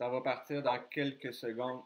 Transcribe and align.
Ça 0.00 0.08
va 0.08 0.22
partir 0.22 0.62
dans 0.62 0.78
quelques 0.90 1.34
secondes. 1.34 1.82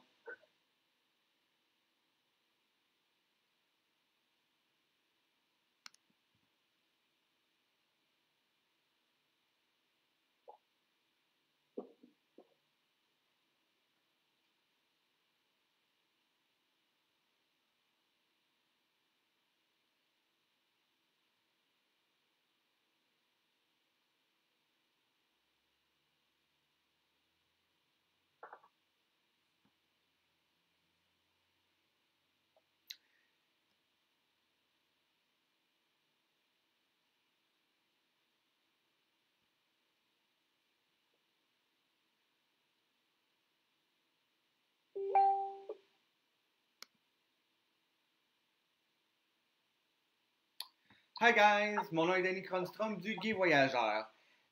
Hi 51.27 51.33
guys, 51.33 51.89
mon 51.91 52.05
nom 52.05 52.15
est 52.17 52.23
Danny 52.23 52.43
Cronstrom 52.43 53.01
du 53.01 53.17
Guy 53.17 53.33
Voyageur. 53.33 54.05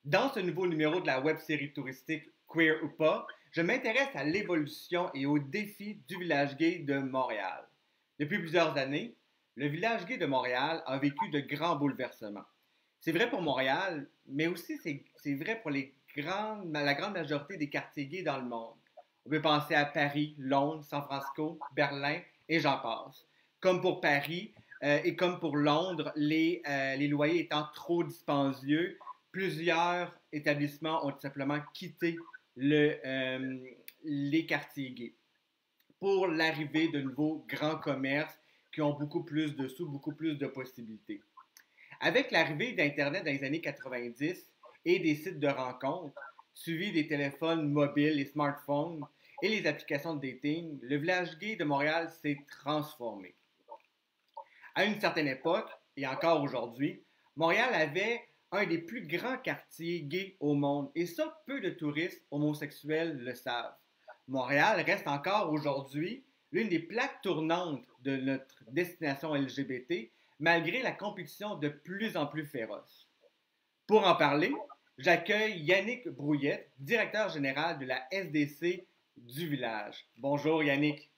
Dans 0.05 0.33
ce 0.33 0.39
nouveau 0.39 0.65
numéro 0.65 0.99
de 0.99 1.05
la 1.05 1.21
web 1.21 1.37
série 1.37 1.71
touristique 1.71 2.23
Queer 2.47 2.83
ou 2.83 2.89
pas, 2.89 3.27
je 3.51 3.61
m'intéresse 3.61 4.15
à 4.15 4.23
l'évolution 4.23 5.11
et 5.13 5.27
aux 5.27 5.37
défis 5.37 6.01
du 6.07 6.17
village 6.17 6.57
gay 6.57 6.79
de 6.79 6.97
Montréal. 6.97 7.63
Depuis 8.17 8.39
plusieurs 8.39 8.75
années, 8.75 9.15
le 9.53 9.67
village 9.67 10.07
gay 10.07 10.17
de 10.17 10.25
Montréal 10.25 10.81
a 10.87 10.97
vécu 10.97 11.29
de 11.29 11.41
grands 11.41 11.75
bouleversements. 11.75 12.47
C'est 12.99 13.11
vrai 13.11 13.29
pour 13.29 13.43
Montréal, 13.43 14.09
mais 14.25 14.47
aussi 14.47 14.79
c'est 14.79 15.35
vrai 15.35 15.61
pour 15.61 15.69
la 15.69 16.93
grande 16.95 17.13
majorité 17.13 17.57
des 17.57 17.69
quartiers 17.69 18.07
gays 18.07 18.23
dans 18.23 18.39
le 18.39 18.45
monde. 18.45 18.73
On 19.27 19.29
peut 19.29 19.43
penser 19.43 19.75
à 19.75 19.85
Paris, 19.85 20.33
Londres, 20.39 20.83
San 20.83 21.03
Francisco, 21.03 21.59
Berlin 21.75 22.19
et 22.49 22.59
j'en 22.59 22.79
passe. 22.79 23.27
Comme 23.59 23.79
pour 23.79 24.01
Paris, 24.01 24.55
euh, 24.83 24.99
et 25.03 25.15
comme 25.15 25.39
pour 25.39 25.55
Londres, 25.55 26.11
les, 26.15 26.61
euh, 26.67 26.95
les, 26.95 27.07
loyers 27.07 27.41
étant 27.41 27.67
trop 27.73 28.03
dispendieux, 28.03 28.97
plusieurs 29.31 30.13
établissements 30.33 31.05
ont 31.05 31.17
simplement 31.19 31.59
quitté 31.73 32.17
le, 32.55 32.99
euh, 33.05 33.57
les 34.03 34.45
quartiers 34.45 34.91
gays 34.91 35.15
pour 35.99 36.27
l'arrivée 36.27 36.89
de 36.89 36.99
nouveaux 36.99 37.45
grands 37.47 37.77
commerces 37.77 38.37
qui 38.73 38.81
ont 38.81 38.91
beaucoup 38.91 39.23
plus 39.23 39.55
de 39.55 39.69
sous, 39.69 39.87
beaucoup 39.87 40.13
plus 40.13 40.37
de 40.37 40.47
possibilités. 40.47 41.21
Avec 42.01 42.31
l'arrivée 42.31 42.73
d'Internet 42.73 43.23
dans 43.23 43.31
les 43.31 43.43
années 43.45 43.61
90 43.61 44.51
et 44.83 44.99
des 44.99 45.15
sites 45.15 45.39
de 45.39 45.47
rencontres, 45.47 46.19
suivis 46.53 46.91
des 46.91 47.07
téléphones 47.07 47.69
mobiles, 47.71 48.17
les 48.17 48.25
smartphones 48.25 49.01
et 49.41 49.47
les 49.47 49.65
applications 49.65 50.15
de 50.15 50.27
dating, 50.27 50.77
le 50.81 50.97
village 50.97 51.39
gay 51.39 51.55
de 51.55 51.63
Montréal 51.63 52.09
s'est 52.21 52.37
transformé. 52.49 53.33
À 54.75 54.85
une 54.85 54.99
certaine 54.99 55.27
époque, 55.27 55.69
et 55.97 56.07
encore 56.07 56.41
aujourd'hui, 56.41 57.03
Montréal 57.35 57.73
avait 57.73 58.21
un 58.51 58.65
des 58.65 58.79
plus 58.79 59.05
grands 59.05 59.37
quartiers 59.37 60.01
gays 60.01 60.35
au 60.39 60.55
monde, 60.55 60.91
et 60.95 61.05
ça, 61.05 61.41
peu 61.45 61.61
de 61.61 61.69
touristes 61.69 62.25
homosexuels 62.31 63.17
le 63.17 63.35
savent. 63.35 63.75
Montréal 64.27 64.81
reste 64.81 65.07
encore 65.07 65.51
aujourd'hui 65.51 66.23
l'une 66.51 66.69
des 66.69 66.79
plaques 66.79 67.21
tournantes 67.21 67.85
de 68.01 68.15
notre 68.17 68.63
destination 68.69 69.33
LGBT, 69.33 70.11
malgré 70.39 70.81
la 70.81 70.91
compétition 70.91 71.55
de 71.55 71.69
plus 71.69 72.17
en 72.17 72.25
plus 72.25 72.45
féroce. 72.45 73.07
Pour 73.85 74.07
en 74.07 74.15
parler, 74.15 74.53
j'accueille 74.97 75.59
Yannick 75.59 76.07
Brouillette, 76.09 76.71
directeur 76.79 77.29
général 77.29 77.79
de 77.79 77.85
la 77.85 78.07
SDC 78.11 78.87
du 79.17 79.49
village. 79.49 80.07
Bonjour 80.17 80.63
Yannick. 80.63 81.11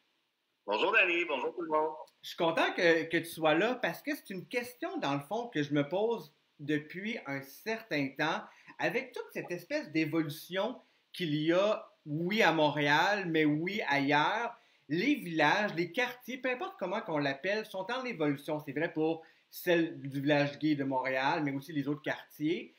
Bonjour 0.65 0.91
Danny, 0.91 1.23
bonjour 1.25 1.53
tout 1.53 1.61
le 1.61 1.69
monde. 1.69 1.95
Je 2.25 2.30
suis 2.30 2.38
content 2.38 2.74
que, 2.75 3.18
tu 3.19 3.25
sois 3.25 3.53
là 3.53 3.75
parce 3.75 4.02
que 4.02 4.16
c'est 4.16 4.31
une 4.31 4.47
question, 4.47 4.97
dans 4.97 5.13
le 5.13 5.19
fond, 5.19 5.47
que 5.50 5.62
je 5.62 5.75
me 5.75 5.88
pose 5.88 6.34
depuis 6.59 7.19
un 7.28 7.40
certain 7.44 8.09
temps, 8.18 8.41
avec 8.80 9.12
toute 9.12 9.28
cette 9.31 9.52
espèce 9.52 9.91
d'évolution 9.91 10.81
qu'il 11.13 11.36
y 11.36 11.53
a, 11.53 11.88
oui, 12.08 12.41
à 12.41 12.52
Montréal, 12.52 13.25
mais 13.28 13.46
oui, 13.46 13.80
ailleurs. 13.88 14.58
Les 14.90 15.13
villages, 15.13 15.75
les 15.75 15.91
quartiers, 15.91 16.40
peu 16.40 16.50
importe 16.50 16.78
comment 16.80 17.00
qu'on 17.00 17.19
l'appelle, 17.19 17.63
sont 17.68 17.86
en 17.91 18.03
évolution. 18.06 18.59
C'est 18.59 18.74
vrai 18.74 18.92
pour 18.92 19.22
celle 19.52 20.02
du 20.02 20.19
village 20.19 20.57
gay 20.57 20.74
de 20.74 20.84
Montréal, 20.84 21.44
mais 21.44 21.52
aussi 21.52 21.74
les 21.74 21.88
autres 21.88 22.02
quartiers. 22.02 22.74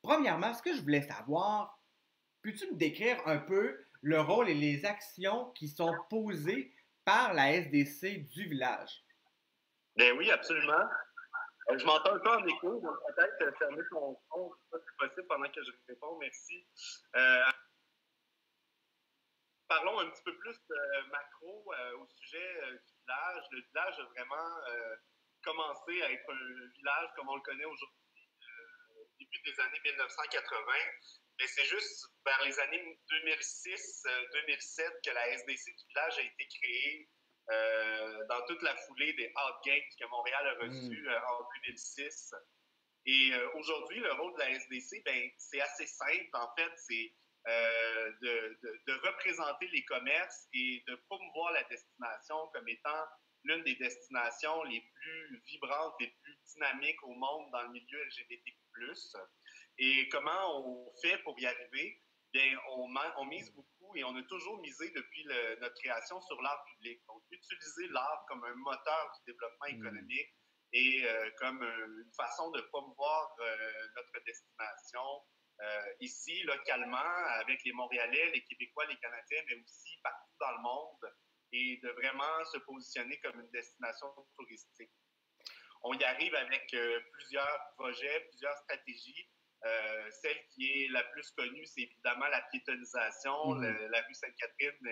Premièrement, 0.00 0.54
ce 0.54 0.62
que 0.62 0.74
je 0.74 0.80
voulais 0.80 1.02
savoir, 1.02 1.78
peux-tu 2.40 2.66
me 2.72 2.78
décrire 2.78 3.18
un 3.26 3.36
peu 3.36 3.78
le 4.00 4.22
rôle 4.22 4.48
et 4.48 4.54
les 4.54 4.86
actions 4.86 5.50
qui 5.54 5.68
sont 5.68 5.94
posées 6.08 6.73
par 7.04 7.34
la 7.34 7.52
SDC 7.52 8.28
du 8.30 8.48
village. 8.48 9.04
Ben 9.96 10.16
oui, 10.18 10.30
absolument. 10.30 10.88
Euh, 11.70 11.78
je 11.78 11.84
m'entends 11.84 12.14
un 12.14 12.18
peu 12.18 12.30
en 12.30 12.46
écho, 12.46 12.80
donc 12.80 12.96
peut-être 13.14 13.58
fermer 13.58 13.82
ton 13.90 14.18
son, 14.30 14.54
c'est 14.72 14.96
possible 14.98 15.26
pendant 15.28 15.48
que 15.50 15.62
je 15.62 15.70
réponds. 15.88 16.18
Merci. 16.18 16.66
Euh, 17.16 17.44
parlons 19.68 20.00
un 20.00 20.10
petit 20.10 20.22
peu 20.24 20.36
plus 20.36 20.58
macro 21.10 21.72
euh, 21.72 21.98
au 21.98 22.06
sujet 22.06 22.60
du 22.72 22.94
village. 23.00 23.44
Le 23.50 23.60
village 23.62 23.98
a 23.98 24.04
vraiment 24.04 24.60
commencé 25.42 26.02
à 26.02 26.12
être 26.12 26.32
un 26.32 26.66
village 26.76 27.08
comme 27.16 27.28
on 27.28 27.36
le 27.36 27.42
connaît 27.42 27.64
aujourd'hui, 27.64 28.28
au 28.96 29.08
début 29.18 29.42
des 29.44 29.60
années 29.60 29.80
1980. 29.84 30.72
Mais 31.38 31.46
c'est 31.48 31.64
juste 31.64 32.06
vers 32.24 32.42
les 32.44 32.58
années 32.60 32.98
2006-2007 33.10 33.76
euh, 34.06 34.90
que 35.04 35.10
la 35.10 35.28
SDC 35.30 35.64
du 35.76 35.84
village 35.88 36.18
a 36.18 36.22
été 36.22 36.46
créée 36.46 37.08
euh, 37.50 38.26
dans 38.28 38.46
toute 38.46 38.62
la 38.62 38.76
foulée 38.86 39.12
des 39.14 39.32
Hot 39.36 39.60
Games 39.64 39.82
que 40.00 40.06
Montréal 40.06 40.46
a 40.46 40.54
reçus 40.64 41.02
mm. 41.02 41.08
euh, 41.08 41.18
en 41.18 41.48
2006. 41.66 42.34
Et 43.06 43.32
aujourd'hui, 43.56 44.00
le 44.00 44.12
rôle 44.14 44.32
de 44.32 44.38
la 44.38 44.50
SDC, 44.52 45.02
ben, 45.04 45.30
c'est 45.36 45.60
assez 45.60 45.86
simple. 45.86 46.30
En 46.32 46.48
fait, 46.56 46.72
c'est 46.76 47.14
de, 47.46 48.58
de, 48.86 48.92
représenter 49.06 49.68
les 49.68 49.84
commerces 49.84 50.48
et 50.54 50.82
de 50.88 50.94
promouvoir 51.06 51.52
la 51.52 51.64
destination 51.64 52.48
comme 52.54 52.66
étant 52.66 53.04
l'une 53.42 53.62
des 53.64 53.74
destinations 53.74 54.62
les 54.64 54.80
plus 54.80 55.42
vibrantes, 55.46 55.94
les 56.00 56.16
plus 56.22 56.38
dynamiques 56.54 57.02
au 57.02 57.12
monde 57.12 57.50
dans 57.52 57.62
le 57.64 57.72
milieu 57.72 58.04
LGBTQ+. 58.04 58.56
Et 59.78 60.08
comment 60.08 60.60
on 60.60 60.92
fait 61.02 61.18
pour 61.18 61.38
y 61.40 61.46
arriver? 61.46 62.00
Bien, 62.32 62.58
on, 62.70 62.92
on 63.18 63.24
mise 63.26 63.52
beaucoup 63.52 63.94
et 63.96 64.04
on 64.04 64.16
a 64.16 64.22
toujours 64.24 64.60
misé 64.60 64.90
depuis 64.90 65.24
notre 65.60 65.74
création 65.80 66.20
sur 66.22 66.40
l'art 66.42 66.64
public. 66.72 67.00
Donc, 67.06 67.22
utiliser 67.30 67.88
l'art 67.88 68.24
comme 68.28 68.44
un 68.44 68.54
moteur 68.54 69.12
du 69.16 69.32
développement 69.32 69.66
hmm. 69.68 69.80
économique 69.80 70.34
et 70.72 71.06
euh, 71.06 71.30
comme 71.38 71.62
une 71.62 72.12
façon 72.16 72.50
de 72.50 72.60
promouvoir 72.62 73.34
euh, 73.40 73.72
notre 73.96 74.24
destination 74.24 75.22
euh, 75.60 75.92
ici, 76.00 76.42
localement, 76.42 76.98
avec 77.40 77.62
les 77.64 77.72
Montréalais, 77.72 78.32
les 78.32 78.44
Québécois, 78.44 78.86
les 78.86 78.96
Canadiens, 78.96 79.42
mais 79.46 79.54
aussi 79.54 79.96
partout 80.02 80.34
dans 80.40 80.50
le 80.50 80.62
monde 80.62 81.14
et 81.52 81.78
de 81.80 81.88
vraiment 81.90 82.44
se 82.46 82.58
positionner 82.58 83.20
comme 83.20 83.40
une 83.40 83.50
destination 83.50 84.08
touristique. 84.36 84.90
On 85.82 85.94
y 85.96 86.02
arrive 86.02 86.34
avec 86.34 86.74
plusieurs 87.12 87.60
projets, 87.76 88.26
plusieurs 88.30 88.56
stratégies 88.56 89.30
euh, 89.64 90.10
celle 90.10 90.38
qui 90.50 90.70
est 90.70 90.88
la 90.90 91.02
plus 91.04 91.30
connue, 91.30 91.64
c'est 91.64 91.82
évidemment 91.82 92.26
la 92.26 92.42
piétonisation. 92.50 93.54
Mm. 93.54 93.88
la 93.90 94.02
rue 94.02 94.14
Sainte-Catherine 94.14 94.86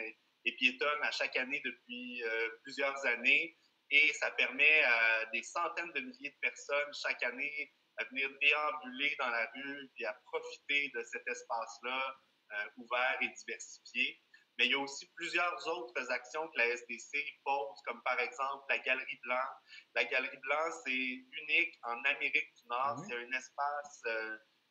est, 0.44 0.52
piétonne 0.56 1.02
à 1.02 1.10
chaque 1.10 1.36
année 1.36 1.60
depuis 1.64 2.22
euh, 2.24 2.48
plusieurs 2.62 3.06
années 3.06 3.56
et 3.90 4.12
ça 4.14 4.30
permet 4.32 4.82
à 4.82 5.26
des 5.26 5.42
centaines 5.42 5.92
de 5.92 6.00
milliers 6.00 6.30
de 6.30 6.38
personnes 6.40 6.92
chaque 6.94 7.22
année 7.22 7.72
à 7.98 8.04
venir 8.04 8.28
déambuler 8.40 9.14
dans 9.18 9.28
la 9.28 9.46
rue 9.54 9.90
et 9.98 10.06
à 10.06 10.14
profiter 10.24 10.90
de 10.94 11.02
cet 11.04 11.28
espace-là 11.28 12.16
euh, 12.52 12.64
ouvert 12.78 13.18
et 13.20 13.28
diversifié. 13.28 14.20
Mais 14.58 14.66
il 14.66 14.72
y 14.72 14.74
a 14.74 14.78
aussi 14.78 15.06
plusieurs 15.16 15.66
autres 15.68 16.10
actions 16.10 16.48
que 16.48 16.58
la 16.58 16.68
SDC 16.68 17.18
pose, 17.44 17.78
comme 17.86 18.02
par 18.02 18.18
exemple 18.20 18.64
la 18.68 18.78
Galerie 18.78 19.20
Blanc. 19.22 19.48
La 19.94 20.04
Galerie 20.04 20.38
Blanc, 20.38 20.70
c'est 20.84 20.92
unique 20.92 21.78
en 21.82 22.02
Amérique 22.04 22.54
du 22.54 22.68
Nord. 22.68 22.98
Mm-hmm. 22.98 23.06
C'est 23.08 23.16
un 23.16 23.32
espace 23.32 24.02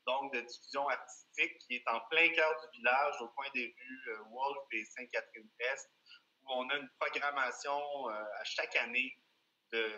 donc 0.05 0.33
de 0.33 0.41
diffusion 0.41 0.87
artistique 0.87 1.57
qui 1.59 1.75
est 1.75 1.87
en 1.87 1.99
plein 2.09 2.29
cœur 2.29 2.51
du 2.61 2.79
village, 2.79 3.15
au 3.21 3.27
coin 3.29 3.45
des 3.53 3.65
rues 3.77 4.09
euh, 4.09 4.23
Wolfe 4.31 4.67
et 4.71 4.85
Sainte-Catherine-Est, 4.85 5.89
où 6.43 6.51
on 6.51 6.69
a 6.69 6.75
une 6.75 6.89
programmation 6.99 8.09
euh, 8.09 8.13
à 8.13 8.43
chaque 8.43 8.75
année 8.77 9.17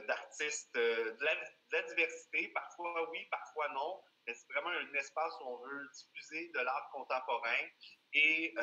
d'artistes, 0.07 0.75
euh, 0.75 1.13
de, 1.13 1.25
la 1.71 1.81
diversité, 1.81 2.49
parfois 2.49 3.09
oui, 3.09 3.25
parfois 3.31 3.67
non, 3.69 4.03
mais 4.27 4.33
c'est 4.35 4.47
vraiment 4.53 4.69
un 4.69 4.93
espace 4.93 5.33
où 5.41 5.47
on 5.47 5.57
veut 5.65 5.89
diffuser 5.95 6.49
de 6.49 6.59
l'art 6.59 6.89
contemporain 6.91 7.65
Et 8.13 8.53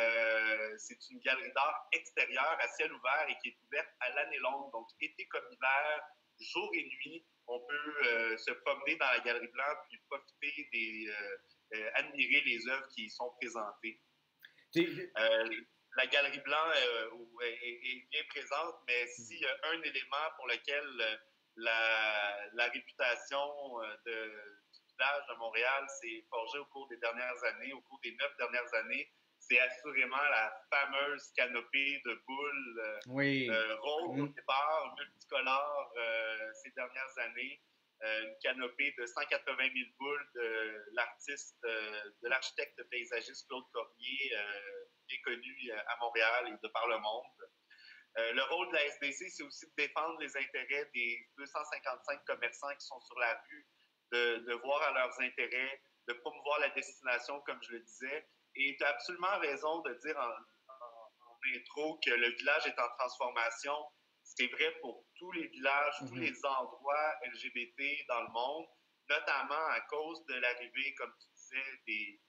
c'est 0.79 1.11
une 1.11 1.19
galerie 1.19 1.53
d'art 1.53 1.89
extérieure 1.91 2.57
à 2.61 2.69
ciel 2.69 2.93
ouvert 2.93 3.27
et 3.29 3.37
qui 3.43 3.49
est 3.49 3.59
ouverte 3.67 3.89
à 3.99 4.11
l'année 4.11 4.39
longue, 4.39 4.71
donc 4.71 4.89
été 5.01 5.27
comme 5.27 5.45
hiver, 5.51 6.03
jour 6.41 6.71
et 6.75 6.85
nuit. 6.85 7.25
On 7.47 7.61
peut 7.61 8.37
se 8.37 8.53
promener 8.53 8.97
dans 8.97 9.11
la 9.11 9.21
galerie 9.21 9.49
blanche 9.49 9.79
puis 9.89 9.99
profiter 10.09 10.69
des, 10.73 11.13
admirer 11.95 12.43
les 12.43 12.69
œuvres 12.69 12.89
qui 12.95 13.05
y 13.07 13.11
sont 13.11 13.31
présentées. 13.41 14.01
la 15.97 16.07
Galerie 16.07 16.41
Blanc 16.41 16.73
est, 16.73 18.09
bien 18.11 18.23
présente, 18.29 18.77
mais 18.87 19.07
s'il 19.09 19.41
y 19.41 19.47
a 19.47 19.57
un 19.65 19.83
élément 19.83 20.31
pour 20.37 20.47
lequel 20.47 21.19
la, 21.57 22.49
la 22.53 22.69
réputation 22.69 23.43
de, 24.07 24.33
village 25.01 25.27
de 25.29 25.35
Montréal 25.39 25.87
s'est 26.01 26.25
forgé 26.29 26.59
au 26.59 26.67
cours 26.67 26.89
des 26.89 26.97
dernières 26.99 27.45
années, 27.45 27.73
au 27.73 27.81
cours 27.83 28.01
des 28.03 28.13
neuf 28.13 28.37
dernières 28.37 28.75
années, 28.75 29.11
c'est 29.51 29.59
assurément 29.59 30.17
la 30.17 30.53
fameuse 30.71 31.33
canopée 31.33 32.01
de 32.05 32.15
boules 32.27 32.81
euh, 32.81 32.99
oui. 33.09 33.49
euh, 33.51 33.77
rose 33.81 34.17
mm. 34.17 34.21
au 34.23 34.27
départ, 34.29 34.95
multicolore 34.97 35.93
euh, 35.97 36.53
ces 36.63 36.71
dernières 36.71 37.19
années. 37.19 37.61
Euh, 38.03 38.23
une 38.25 38.37
canopée 38.43 38.95
de 38.97 39.05
180 39.05 39.57
000 39.59 39.73
boules 39.99 40.29
de 40.35 40.85
l'artiste, 40.93 41.59
de 41.63 42.29
l'architecte 42.29 42.83
paysagiste 42.85 43.47
Claude 43.47 43.65
Cormier, 43.73 44.33
bien 45.07 45.19
connu 45.23 45.71
à 45.87 45.97
Montréal 46.01 46.49
et 46.49 46.67
de 46.67 46.73
par 46.73 46.89
le 46.89 46.99
monde. 46.99 47.51
le 48.17 48.43
rôle 48.55 48.69
de 48.69 48.73
la 48.73 48.87
SDC, 48.87 49.29
c'est 49.29 49.43
aussi 49.43 49.67
de 49.67 49.73
défendre 49.77 50.19
les 50.19 50.35
intérêts 50.35 50.89
des 50.95 51.29
255 51.37 52.25
commerçants 52.25 52.75
qui 52.79 52.87
sont 52.87 53.01
sur 53.03 53.19
la 53.19 53.35
rue 53.35 53.67
de, 54.13 54.55
voir 54.63 54.83
à 54.85 54.93
leurs 54.93 55.21
intérêts, 55.21 55.83
de 56.09 56.15
promouvoir 56.15 56.59
la 56.61 56.71
destination, 56.71 57.43
comme 57.43 57.59
je 57.63 57.73
le 57.73 57.81
disais. 57.81 58.27
Et 58.57 58.77
tu 58.77 58.85
as 58.85 58.89
absolument 58.89 59.39
raison 59.39 59.81
de 59.81 59.95
dire 59.95 60.17
en, 60.19 60.31
intro 61.57 61.99
que 62.05 62.11
le 62.11 62.29
village 62.37 62.67
est 62.67 62.79
en 62.79 62.89
transformation. 62.99 63.75
C'est 64.23 64.47
vrai 64.49 64.77
pour 64.81 65.07
tous 65.17 65.33
les 65.33 65.47
villages, 65.49 65.95
tous 66.01 66.15
mhm. 66.15 66.21
les 66.21 66.45
endroits 66.45 67.15
LGBT 67.33 68.07
dans 68.09 68.23
le 68.23 68.29
monde, 68.29 68.67
notamment 69.09 69.67
à 69.69 69.81
cause 69.89 70.25
de 70.27 70.35
l'arrivée, 70.35 70.95
comme 70.95 71.13
tu 71.19 71.29
disais, 71.35 71.81
des, 71.87 72.21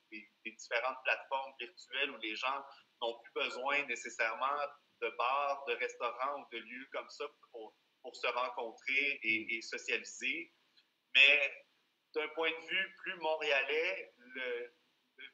différentes 0.45 0.97
plateformes 1.03 1.53
virtuelles 1.59 2.11
où 2.11 2.17
les 2.17 2.35
gens 2.35 2.65
n'ont 3.01 3.17
plus 3.19 3.31
besoin 3.33 3.85
nécessairement 3.85 4.59
de 5.01 5.09
bars, 5.17 5.63
de 5.67 5.73
restaurants 5.75 6.41
ou 6.41 6.45
de 6.51 6.57
lieux 6.57 6.87
comme 6.91 7.09
ça 7.09 7.25
pour, 7.51 7.75
pour 8.01 8.15
se 8.15 8.27
rencontrer 8.27 9.19
et, 9.23 9.39
mhm. 9.39 9.49
et 9.49 9.61
socialiser. 9.61 10.53
Mais 11.15 11.65
d'un 12.13 12.27
point 12.29 12.51
de 12.51 12.67
vue 12.67 12.95
plus 12.97 13.15
montréalais, 13.15 14.13
le, 14.17 14.73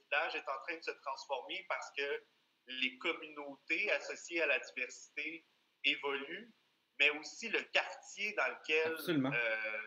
village 0.09 0.36
est 0.36 0.50
en 0.50 0.59
train 0.63 0.77
de 0.77 0.83
se 0.83 0.92
transformer 0.92 1.65
parce 1.69 1.92
que 1.98 2.24
les 2.68 2.98
communautés 2.98 3.92
associées 3.92 4.42
à 4.42 4.48
la 4.48 4.59
diversité 4.59 5.45
évoluent, 5.83 6.54
mais 7.00 7.09
aussi 7.12 7.50
le 7.50 7.62
quartier 7.62 8.33
dans 8.33 8.48
lequel 8.48 8.92
euh, 9.09 9.77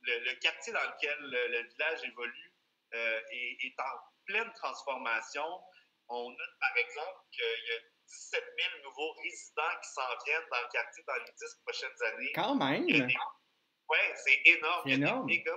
le, 0.00 0.34
quartier 0.40 0.72
dans 0.72 0.82
lequel 0.82 1.16
le, 1.20 1.62
village 1.68 2.04
évolue 2.04 2.54
euh, 2.94 3.20
est, 3.30 3.80
en 3.80 3.98
pleine 4.26 4.52
transformation. 4.54 5.46
On 6.08 6.30
note 6.30 6.58
par 6.60 6.76
exemple 6.76 7.20
qu'il 7.32 7.44
y 7.44 7.72
a 7.72 7.80
17 8.06 8.44
000 8.72 8.82
nouveaux 8.84 9.12
résidents 9.22 9.80
qui 9.82 9.88
s'en 9.90 10.24
viennent 10.26 10.48
dans 10.50 10.60
le 10.60 10.68
quartier 10.72 11.04
dans 11.06 11.14
les 11.14 11.32
10 11.32 11.60
prochaines 11.64 12.02
années. 12.12 12.32
Quand 12.34 12.54
même! 12.56 12.86
Oui, 13.88 13.98
c'est 14.16 14.40
énorme. 14.46 14.82
Il 14.86 14.98
y 14.98 15.04
a 15.04 15.12
des 15.12 15.22
méga 15.24 15.52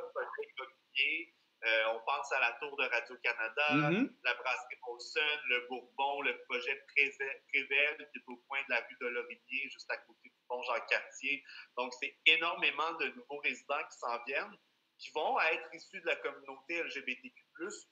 euh, 1.66 1.94
on 1.94 2.00
pense 2.06 2.32
à 2.34 2.40
la 2.40 2.52
tour 2.60 2.76
de 2.78 2.84
Radio-Canada, 2.84 3.68
mm-hmm. 3.72 4.12
la 4.24 4.34
brasserie 4.36 4.78
Molson, 4.86 5.40
le 5.50 5.68
Bourbon, 5.68 6.22
le 6.22 6.38
projet 6.44 6.86
Prével, 6.88 8.10
qui 8.12 8.20
est 8.20 8.24
au 8.28 8.38
coin 8.48 8.60
de 8.60 8.70
la 8.70 8.80
rue 8.82 8.98
de 9.02 9.08
Lorimier, 9.08 9.70
juste 9.70 9.90
à 9.90 9.98
côté 9.98 10.30
du 10.30 10.36
pont 10.48 10.62
Jean-Cartier. 10.64 11.44
Donc, 11.78 11.94
c'est 12.00 12.16
énormément 12.28 12.94
de 13.00 13.08
nouveaux 13.08 13.40
résidents 13.40 13.84
qui 13.92 13.98
s'en 13.98 14.24
viennent, 14.26 14.58
qui 15.00 15.12
vont 15.12 15.40
être 15.40 15.74
issus 15.74 16.00
de 16.02 16.06
la 16.06 16.16
communauté 16.18 16.84
LGBTQ, 16.84 17.44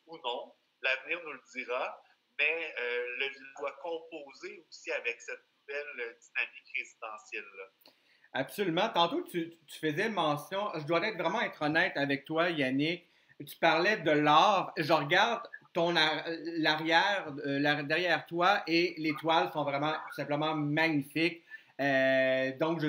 ou 0.08 0.18
non. 0.20 0.54
L'avenir 0.82 1.20
nous 1.26 1.34
le 1.34 1.42
dira. 1.54 2.02
Mais 2.38 2.76
euh, 2.80 3.06
le 3.20 3.26
village 3.30 3.54
doit 3.60 3.76
composer 3.82 4.66
aussi 4.70 4.92
avec 4.92 5.22
cette 5.22 5.40
nouvelle 5.62 6.18
dynamique 6.20 6.72
résidentielle-là. 6.76 7.92
Absolument. 8.34 8.90
Tantôt, 8.90 9.24
tu, 9.24 9.58
faisais 9.80 10.10
mention, 10.10 10.70
je 10.78 10.86
dois 10.86 11.06
être 11.08 11.18
vraiment 11.18 11.42
être 11.42 11.62
honnête 11.62 11.96
avec 11.96 12.26
toi, 12.26 12.50
Yannick. 12.50 13.10
Tu 13.40 13.58
parlais 13.58 13.98
de 13.98 14.12
l'art. 14.12 14.74
Je 14.78 14.94
regarde 14.94 15.42
ton 15.74 15.94
l'arrière, 15.94 17.28
euh, 17.46 17.84
derrière 17.84 18.26
toi 18.28 18.64
et 18.66 18.96
les 18.98 19.14
toiles 19.16 19.52
sont 19.52 19.66
vraiment 19.66 19.96
simplement 20.16 20.56
magnifiques. 20.56 21.44
Euh, 21.82 22.58
donc, 22.58 22.82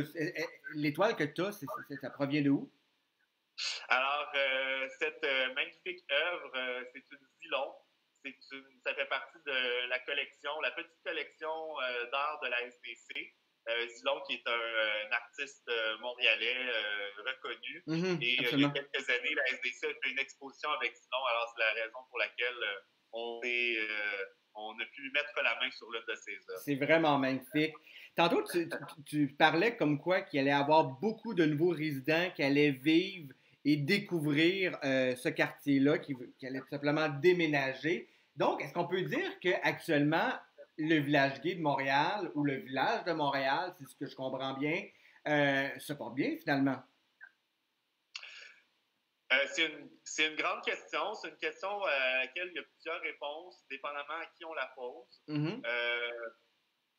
l'étoile 0.75 1.17
que 1.17 1.25
tu 1.25 1.43
as, 1.43 1.65
ça 2.01 2.11
provient 2.11 2.43
de 2.43 2.51
où? 2.51 2.71
Alors, 3.89 4.31
euh, 4.37 4.89
cette 5.01 5.27
magnifique 5.57 6.05
œuvre, 6.13 6.85
c'est 6.93 7.05
une 7.11 7.27
Zilon. 7.43 7.75
ça 8.87 8.95
fait 8.95 9.07
partie 9.07 9.39
de 9.45 9.89
la 9.89 9.99
collection, 10.01 10.61
la 10.61 10.71
petite 10.71 11.03
collection 11.05 11.75
d'art 12.13 12.39
de 12.41 12.49
la 12.49 12.63
SDC. 12.63 13.35
Euh, 13.69 13.89
Zilon, 13.89 14.21
qui 14.29 14.35
est 14.35 14.47
un, 14.47 15.13
artiste 15.13 15.69
euh, 15.69 15.99
montréalais 15.99 16.55
euh, 16.57 17.23
reconnu. 17.27 17.83
Mhm, 17.87 18.19
et 18.23 18.37
il 18.53 18.61
y 18.61 18.65
a 18.65 18.71
quelques 18.71 19.11
années, 19.11 19.35
la 19.35 19.49
SDC 19.55 19.85
a 19.85 19.89
fait 19.89 20.11
une 20.11 20.19
exposition 20.21 20.71
avec 20.71 20.95
Zilon. 20.95 21.25
Alors, 21.31 21.53
c'est 21.53 21.65
la 21.65 21.83
raison 21.83 21.99
pour 22.09 22.19
laquelle 22.19 22.65
on, 23.13 23.41
on 24.55 24.71
a 24.71 24.85
pu 24.95 25.11
mettre 25.13 25.33
la 25.43 25.59
main 25.59 25.71
sur 25.73 25.91
l'une 25.91 26.03
de 26.09 26.15
ses 26.15 26.37
œuvres. 26.49 26.61
C'est 26.65 26.77
vraiment 26.77 27.19
magnifique. 27.19 27.75
Tantôt, 28.15 28.45
tu, 29.05 29.35
parlais 29.37 29.77
comme 29.77 30.01
quoi 30.01 30.21
qu'il 30.21 30.39
allait 30.41 30.51
y 30.51 30.53
avoir 30.53 30.85
beaucoup 30.85 31.35
de 31.35 31.45
nouveaux 31.45 31.75
résidents 31.75 32.31
qui 32.37 32.45
allaient 32.45 32.71
vivre 32.71 33.35
et 33.65 33.77
découvrir 33.77 34.79
ce 34.83 35.29
quartier-là, 35.29 35.99
qui, 35.99 36.15
qui 36.39 36.47
allait 36.47 36.63
simplement 36.71 37.09
déménager. 37.09 38.09
Donc, 38.37 38.63
est-ce 38.63 38.73
qu'on 38.73 38.87
peut 38.87 39.03
dire 39.03 39.41
qu'actuellement, 39.41 40.33
le 40.79 40.97
village 40.97 41.41
gay 41.41 41.55
de 41.55 41.63
Montréal 41.63 42.31
ou 42.35 42.45
le 42.45 42.57
village 42.57 43.05
de 43.05 43.13
Montréal, 43.13 43.75
c'est 43.79 43.87
ce 43.87 43.97
que 43.97 44.07
je 44.07 44.15
comprends 44.15 44.55
bien, 44.55 44.83
euh, 45.29 45.69
se 45.79 45.93
porte 45.93 46.15
bien 46.15 46.37
finalement? 46.39 46.83
Euh, 49.33 49.47
c'est 50.05 50.27
une, 50.27 50.37
grande 50.37 50.63
question. 50.63 51.15
C'est 51.15 51.31
une 51.31 51.39
question 51.39 51.83
euh, 51.83 51.89
à 51.89 52.19
laquelle 52.19 52.49
il 52.49 52.55
y 52.55 52.59
a 52.59 52.63
plusieurs 52.63 53.01
réponses, 53.01 53.65
dépendamment 53.69 54.21
à 54.21 54.27
qui 54.37 54.45
on 54.45 54.55
la 54.55 54.67
pose. 54.77 55.23
Mm-hmm. 55.29 55.63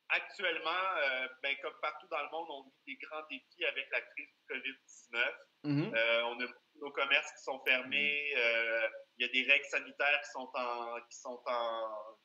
actuellement, 0.10 0.84
ben, 1.42 1.56
comme 1.62 1.76
partout 1.82 2.08
dans 2.10 2.24
le 2.24 2.30
monde, 2.30 2.48
on 2.50 2.64
vit 2.64 2.96
des 2.96 3.06
grands 3.06 3.26
défis 3.30 3.66
avec 3.66 3.88
la 3.92 4.02
crise 4.02 4.28
du 4.28 4.56
COVID-19. 4.56 5.34
Mm-hmm. 5.64 6.24
on 6.26 6.44
a 6.44 6.48
nos 6.82 6.92
commerces 6.92 7.32
qui 7.34 7.44
sont 7.44 7.64
fermés. 7.66 8.32
il 9.18 9.26
y 9.26 9.30
a 9.30 9.32
des 9.32 9.50
règles 9.50 9.66
sanitaires 9.66 10.22
qui 10.22 10.32
sont 10.32 10.50
en, 10.54 11.00
qui 11.10 11.18
sont 11.18 11.42
en, 11.46 12.17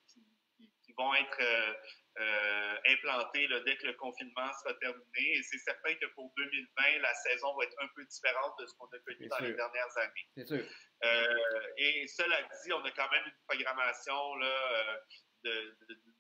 vont 0.97 1.15
être 1.15 1.41
euh, 1.41 1.75
euh, 2.19 2.77
implantés 2.89 3.49
dès 3.65 3.77
que 3.77 3.87
le 3.87 3.95
confinement 3.95 4.51
sera 4.63 4.75
terminé. 4.75 5.37
Et 5.37 5.43
c'est 5.43 5.59
certain 5.59 5.95
que 5.95 6.07
pour 6.15 6.33
2020, 6.37 6.99
la 7.01 7.15
saison 7.15 7.57
va 7.57 7.65
être 7.65 7.77
un 7.81 7.89
peu 7.95 8.05
différente 8.05 8.59
de 8.59 8.67
ce 8.67 8.75
qu'on 8.75 8.87
a 8.87 8.99
connu 9.01 9.29
dans 9.29 9.39
les 9.39 9.55
dernières 9.55 9.99
années. 9.99 10.29
C'est 10.37 10.47
sûr. 10.47 10.65
Euh, 11.05 11.73
et 11.79 12.07
cela 12.09 12.37
dit, 12.43 12.73
on 12.73 12.85
a 12.85 12.91
quand 12.93 13.11
même 13.11 13.25
une 13.27 13.39
programmation 13.49 14.35
là, 14.37 15.01
de, 15.45 15.77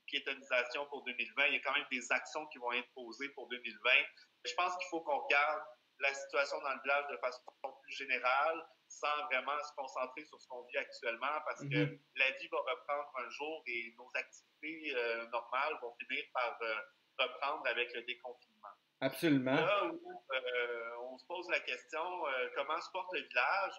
piétonisation 0.06 0.86
pour 0.86 1.04
2020. 1.04 1.46
Il 1.46 1.54
y 1.54 1.56
a 1.56 1.60
quand 1.60 1.74
même 1.74 1.86
des 1.90 2.10
actions 2.10 2.46
qui 2.48 2.58
vont 2.58 2.72
être 2.72 2.88
posées 2.94 3.28
pour 3.30 3.48
2020. 3.48 3.90
Je 4.44 4.54
pense 4.54 4.76
qu'il 4.76 4.88
faut 4.90 5.00
qu'on 5.00 5.18
regarde 5.18 5.62
la 6.02 6.12
situation 6.14 6.60
dans 6.60 6.74
le 6.74 6.80
village 6.82 7.04
de 7.10 7.16
façon 7.18 7.40
plus 7.82 7.94
générale, 7.94 8.66
sans 8.88 9.24
vraiment 9.26 9.58
se 9.62 9.74
concentrer 9.76 10.24
sur 10.24 10.40
ce 10.40 10.48
qu'on 10.48 10.62
vit 10.64 10.76
actuellement, 10.76 11.40
parce 11.46 11.60
que 11.60 11.66
mm-hmm. 11.66 12.00
la 12.16 12.30
vie 12.32 12.48
va 12.48 12.58
reprendre 12.58 13.10
un 13.16 13.30
jour 13.30 13.62
et 13.66 13.94
nos 13.96 14.10
activités 14.14 14.94
euh, 14.94 15.26
normales 15.28 15.74
vont 15.80 15.94
finir 16.00 16.24
par 16.34 16.58
euh, 16.60 16.74
reprendre 17.18 17.66
avec 17.68 17.92
le 17.94 18.02
déconfinement. 18.02 18.74
Absolument. 19.00 19.54
Là 19.54 19.84
où 19.86 20.24
euh, 20.32 20.96
on 21.02 21.18
se 21.18 21.26
pose 21.26 21.48
la 21.50 21.60
question, 21.60 22.24
comment 22.54 22.80
se 22.80 22.90
porte 22.90 23.12
le 23.12 23.20
village? 23.20 23.74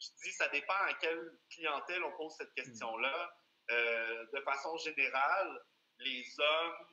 Je 0.00 0.08
dis, 0.24 0.32
ça 0.32 0.48
dépend 0.48 0.80
à 0.88 0.94
quelle 0.94 1.38
clientèle 1.50 2.02
on 2.02 2.16
pose 2.16 2.34
cette 2.36 2.52
question-là. 2.54 3.34
de 3.68 4.40
façon 4.40 4.76
générale, 4.78 5.60
les 5.98 6.24
hommes 6.40 6.86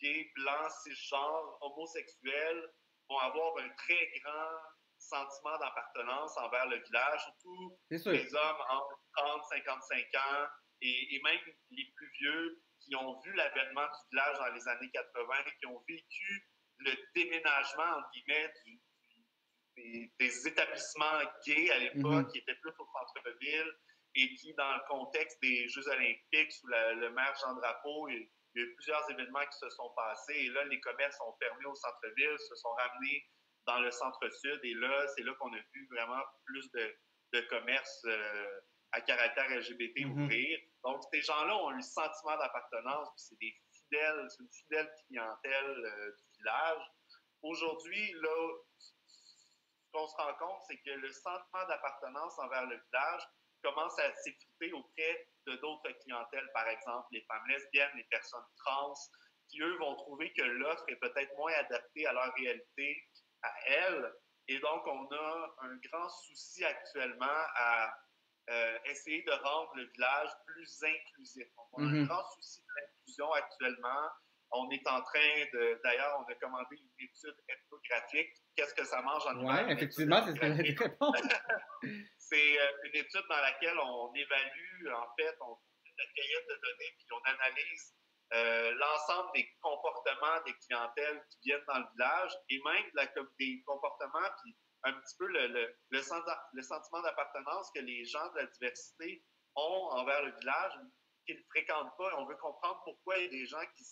gays, 0.00 0.32
blancs, 0.34 0.72
cisgenres, 0.82 1.58
homosexuels 1.60 2.72
vont 3.08 3.18
avoir 3.18 3.56
un 3.58 3.68
très 3.76 4.10
grand 4.20 4.58
sentiment 4.98 5.58
d'appartenance 5.58 6.36
envers 6.38 6.66
le 6.66 6.78
village, 6.82 7.20
surtout 7.22 7.78
les 7.90 8.34
hommes 8.34 8.62
entre 8.68 9.00
30 9.16 9.44
55 9.50 9.98
ans 10.16 10.46
et, 10.80 11.20
même 11.24 11.40
les 11.70 11.92
plus 11.96 12.10
vieux 12.20 12.62
qui 12.80 12.94
ont 12.96 13.20
vu 13.20 13.32
l'avènement 13.34 13.86
du 13.86 14.10
village 14.10 14.38
dans 14.38 14.54
les 14.54 14.68
années 14.68 14.90
80 14.90 15.34
et 15.46 15.50
qui 15.58 15.66
ont 15.66 15.82
vécu 15.88 16.48
le 16.78 16.92
déménagement, 17.14 17.98
entre 17.98 18.10
guillemets, 18.12 18.52
des, 20.18 20.48
établissements 20.48 21.20
gays 21.46 21.70
à 21.70 21.78
l'époque, 21.78 22.02
mm-hmm. 22.02 22.32
qui 22.32 22.38
étaient 22.38 22.54
plus 22.56 22.72
au 22.78 22.86
centre-ville, 22.86 23.72
et 24.16 24.34
qui, 24.34 24.54
dans 24.54 24.74
le 24.74 24.80
contexte 24.88 25.40
des 25.42 25.68
Jeux 25.68 25.86
olympiques, 25.88 26.52
sous 26.52 26.66
le 26.66 27.10
maire 27.10 27.34
Jean 27.40 27.54
Drapeau, 27.54 28.08
il, 28.08 28.28
y 28.54 28.60
a 28.60 28.62
eu 28.62 28.74
plusieurs 28.74 29.10
événements 29.10 29.44
qui 29.44 29.58
se 29.58 29.68
sont 29.70 29.90
passés. 29.94 30.34
Et 30.34 30.48
là, 30.48 30.64
les 30.64 30.80
commerces 30.80 31.18
sont 31.18 31.36
fermés 31.38 31.66
au 31.66 31.74
centre-ville, 31.74 32.38
se 32.38 32.54
sont 32.56 32.72
ramenés 32.72 33.28
dans 33.66 33.80
le 33.80 33.90
centre-sud. 33.90 34.60
Et 34.64 34.74
là, 34.74 35.06
c'est 35.14 35.22
là 35.22 35.34
qu'on 35.34 35.52
a 35.52 35.60
vu 35.74 35.86
vraiment 35.90 36.22
plus 36.46 36.70
de, 36.72 36.96
de 37.34 37.40
commerces 37.42 38.04
euh, 38.06 38.60
à 38.92 39.02
caractère 39.02 39.50
LGBT 39.50 39.98
mm-hmm. 39.98 40.22
ouvrir. 40.22 40.58
Donc, 40.82 41.02
ces 41.12 41.20
gens-là 41.20 41.54
ont 41.54 41.70
un 41.70 41.82
sentiment 41.82 42.38
d'appartenance, 42.38 43.10
c'est 43.16 43.38
des 43.38 43.54
fidèles, 43.70 44.26
c'est 44.30 44.42
une 44.42 44.52
fidèle 44.52 44.90
clientèle 45.06 45.84
euh, 45.84 46.10
du 46.10 46.38
village. 46.38 46.82
Aujourd'hui, 47.42 48.12
là, 48.22 48.54
ce 48.78 48.92
qu'on 49.92 50.08
se 50.08 50.16
rend 50.16 50.34
compte, 50.34 50.62
c'est 50.68 50.78
que 50.78 50.90
le 50.90 51.12
sentiment 51.12 51.66
d'appartenance 51.68 52.38
envers 52.38 52.64
le 52.64 52.76
village 52.76 53.22
commence 53.62 53.98
à 53.98 54.12
s'effriter 54.14 54.72
auprès 54.72 55.28
de 55.46 55.56
d'autres 55.56 55.90
clientèles, 56.02 56.48
par 56.52 56.68
exemple 56.68 57.06
les 57.12 57.22
femmes 57.22 57.46
lesbiennes, 57.48 57.90
les 57.96 58.04
personnes 58.04 58.44
trans, 58.64 58.94
qui 59.48 59.60
eux 59.60 59.76
vont 59.78 59.94
trouver 59.96 60.32
que 60.32 60.42
l'offre 60.42 60.84
est 60.88 60.96
peut-être 60.96 61.34
moins 61.36 61.52
adaptée 61.52 62.06
à 62.06 62.12
leur 62.12 62.32
réalité, 62.34 63.04
à 63.42 63.52
elles. 63.66 64.12
Et 64.48 64.58
donc, 64.60 64.86
on 64.86 65.06
a 65.12 65.54
un 65.62 65.76
grand 65.76 66.08
souci 66.08 66.64
actuellement 66.64 67.26
à 67.26 67.92
euh, 68.50 68.78
essayer 68.84 69.22
de 69.22 69.32
rendre 69.32 69.72
le 69.74 69.84
village 69.90 70.30
plus 70.46 70.82
inclusif. 70.84 71.46
on 71.72 71.82
a 71.82 71.86
un 71.86 71.92
mm-hmm. 71.92 72.06
grand 72.06 72.24
souci 72.34 72.62
d'inclusion 72.62 73.32
actuellement. 73.32 74.08
On 74.52 74.70
est 74.70 74.86
en 74.86 75.02
train 75.02 75.44
de. 75.52 75.80
D'ailleurs, 75.82 76.20
on 76.20 76.32
a 76.32 76.34
commandé 76.36 76.76
une 76.76 77.04
étude 77.04 77.36
ethnographique. 77.48 78.30
Qu'est-ce 78.54 78.74
que 78.74 78.84
ça 78.84 79.02
mange 79.02 79.26
en 79.26 79.44
Oui, 79.44 79.72
effectivement, 79.72 80.24
c'est 80.24 80.34
ce 80.34 80.38
que 80.38 80.82
répondre. 80.82 81.18
c'est 82.28 82.60
euh, 82.60 82.72
une 82.84 82.96
étude 82.96 83.24
dans 83.28 83.40
laquelle 83.40 83.78
on 83.78 84.12
évalue, 84.14 84.88
en 84.92 85.06
fait, 85.18 85.36
on 85.40 85.56
la 85.98 86.04
cueillette 86.14 86.48
de 86.48 86.54
données, 86.54 86.92
puis 86.98 87.06
on 87.12 87.30
analyse 87.30 87.94
euh, 88.34 88.74
l'ensemble 88.74 89.30
des 89.34 89.48
comportements 89.60 90.42
des 90.44 90.54
clientèles 90.66 91.24
qui 91.30 91.48
viennent 91.48 91.64
dans 91.68 91.78
le 91.78 91.86
village 91.94 92.32
et 92.50 92.60
même 92.64 92.84
la, 92.94 93.06
des 93.38 93.62
comportements, 93.64 94.28
puis 94.42 94.56
un 94.82 94.92
petit 94.92 95.16
peu 95.18 95.26
le, 95.26 95.46
le, 95.48 95.74
le, 95.90 96.02
sentiment 96.62 97.02
d'appartenance 97.02 97.70
que 97.74 97.80
les 97.80 98.04
gens 98.04 98.28
de 98.32 98.40
la 98.40 98.46
diversité 98.46 99.24
ont 99.54 99.88
envers 99.92 100.22
le 100.22 100.32
village, 100.38 100.72
qu'ils 101.24 101.38
ne 101.38 101.42
fréquentent 101.50 101.96
pas. 101.96 102.14
On 102.18 102.26
veut 102.26 102.36
comprendre 102.36 102.80
pourquoi 102.84 103.16
il 103.18 103.24
y 103.24 103.26
a 103.26 103.30
des 103.30 103.46
gens 103.46 103.64
qui 103.76 103.84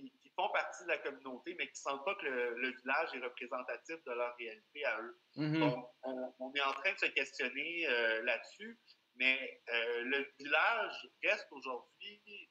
qui, 0.00 0.32
font 0.36 0.48
partie 0.52 0.82
de 0.82 0.88
la 0.88 0.98
communauté, 0.98 1.54
mais 1.58 1.66
qui 1.66 1.74
ne 1.74 1.92
sentent 1.92 2.04
pas 2.04 2.14
que 2.16 2.26
le, 2.26 2.70
village 2.70 3.14
est 3.14 3.20
représentatif 3.20 3.96
de 4.04 4.12
leur 4.12 4.34
réalité 4.36 4.84
à 4.84 5.00
eux. 5.00 5.20
Mm-hmm. 5.36 5.60
Donc, 5.60 5.90
on, 6.02 6.52
est 6.54 6.62
en 6.62 6.72
train 6.72 6.92
de 6.92 6.98
se 6.98 7.06
questionner 7.06 7.86
euh, 7.88 8.22
là-dessus, 8.22 8.78
mais 9.16 9.62
euh, 9.68 10.02
le 10.02 10.26
village 10.38 11.08
reste 11.22 11.46
aujourd'hui 11.52 12.50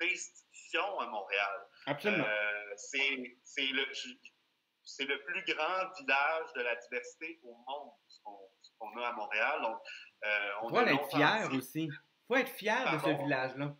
d'institution 0.00 0.98
à 0.98 1.06
Montréal. 1.06 1.66
Absolument. 1.86 2.24
Euh, 2.24 2.74
c'est 2.76 3.66
le, 3.68 3.84
le 3.84 5.24
plus 5.24 5.54
grand 5.54 5.92
village 6.00 6.52
de 6.56 6.62
la 6.62 6.74
diversité 6.74 7.38
au 7.44 7.54
monde, 7.54 7.92
ce 8.08 8.20
qu'on 8.78 9.00
a 9.00 9.08
à 9.08 9.12
Montréal. 9.12 9.62
Donc, 9.62 9.78
on 10.62 10.70
doit 10.70 10.92
être 10.92 11.08
fier 11.08 11.48
aussi. 11.52 11.84
Il 11.84 12.26
faut 12.26 12.36
être 12.36 12.50
fier 12.50 12.92
de 12.92 12.98
ce 12.98 13.22
village-là 13.22 13.76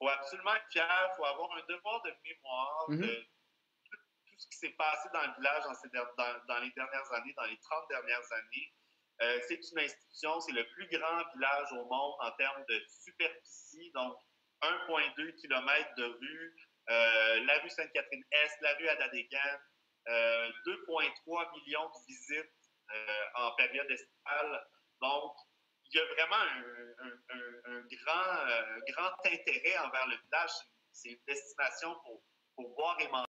faut 0.00 0.08
absolument 0.08 0.54
être 0.54 0.66
fier, 0.72 0.88
il 0.88 1.16
faut 1.16 1.24
avoir 1.24 1.52
un 1.56 1.62
devoir 1.68 2.02
de 2.02 2.12
mémoire 2.24 2.86
de 2.88 2.94
mhm. 2.96 3.24
tout, 3.84 4.38
ce 4.38 4.46
qui 4.48 4.56
s'est 4.56 4.74
passé 4.78 5.08
dans 5.12 5.26
le 5.26 5.34
village 5.36 5.62
dans, 5.92 6.46
dans, 6.48 6.60
les 6.60 6.70
dernières 6.70 7.12
années, 7.12 7.34
dans 7.36 7.44
les 7.44 7.58
30 7.58 7.88
dernières 7.90 8.32
années. 8.32 8.72
Euh, 9.22 9.38
c'est 9.46 9.60
une 9.70 9.78
institution, 9.78 10.40
c'est 10.40 10.52
le 10.52 10.66
plus 10.68 10.88
grand 10.88 11.22
village 11.34 11.72
au 11.72 11.84
monde 11.84 12.14
en 12.20 12.30
termes 12.32 12.64
de 12.66 12.82
superficie, 13.04 13.90
donc 13.92 14.16
1,2 14.62 15.34
km 15.36 15.94
de 15.96 16.04
rue, 16.04 16.56
euh, 16.88 17.44
la 17.44 17.58
rue 17.58 17.70
Sainte-Catherine-Est, 17.70 18.60
la 18.62 18.74
rue 18.74 18.88
Adadégan, 18.88 19.58
euh, 20.08 20.50
2,3 20.66 21.52
millions 21.52 21.88
de 21.88 22.06
visites 22.06 22.50
euh, 22.94 23.24
en 23.34 23.52
période 23.56 23.90
estivale. 23.90 24.66
Donc, 25.00 25.36
il 25.92 25.98
y 25.98 26.00
a 26.00 26.06
vraiment 26.14 26.36
un, 26.98 27.80
grand, 27.80 28.48
euh, 28.48 28.78
grand 28.88 29.12
intérêt 29.24 29.78
envers 29.78 30.06
le 30.06 30.16
village. 30.24 30.50
C'est 30.92 31.10
une 31.10 31.18
destination 31.26 31.96
pour 32.54 32.74
boire 32.74 32.96
et 33.00 33.08
manger. 33.08 33.26